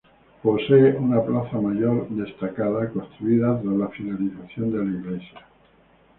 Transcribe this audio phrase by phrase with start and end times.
[0.41, 5.45] Posee una plaza mayor destacada, construida tras la finalización de la iglesia.